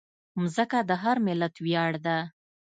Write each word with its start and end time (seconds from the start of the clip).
مځکه 0.41 0.79
د 0.89 0.91
هر 1.03 1.17
ملت 1.27 1.53
ویاړ 1.65 1.91
ده. 2.05 2.17